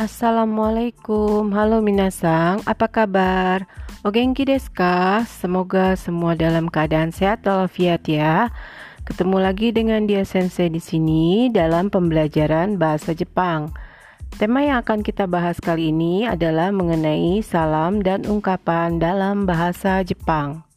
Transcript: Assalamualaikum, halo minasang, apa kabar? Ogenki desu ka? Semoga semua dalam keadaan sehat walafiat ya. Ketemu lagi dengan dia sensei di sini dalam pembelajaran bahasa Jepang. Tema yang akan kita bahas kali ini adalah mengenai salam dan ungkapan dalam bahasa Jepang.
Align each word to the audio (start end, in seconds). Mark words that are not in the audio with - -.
Assalamualaikum, 0.00 1.52
halo 1.52 1.84
minasang, 1.84 2.64
apa 2.64 2.88
kabar? 2.88 3.68
Ogenki 4.00 4.48
desu 4.48 4.72
ka? 4.72 5.28
Semoga 5.28 5.92
semua 5.92 6.32
dalam 6.32 6.72
keadaan 6.72 7.12
sehat 7.12 7.44
walafiat 7.44 8.08
ya. 8.08 8.48
Ketemu 9.04 9.36
lagi 9.44 9.76
dengan 9.76 10.08
dia 10.08 10.24
sensei 10.24 10.72
di 10.72 10.80
sini 10.80 11.52
dalam 11.52 11.92
pembelajaran 11.92 12.80
bahasa 12.80 13.12
Jepang. 13.12 13.76
Tema 14.40 14.64
yang 14.64 14.80
akan 14.80 15.04
kita 15.04 15.28
bahas 15.28 15.60
kali 15.60 15.92
ini 15.92 16.24
adalah 16.24 16.72
mengenai 16.72 17.44
salam 17.44 18.00
dan 18.00 18.24
ungkapan 18.24 18.96
dalam 18.96 19.44
bahasa 19.44 20.00
Jepang. 20.00 20.69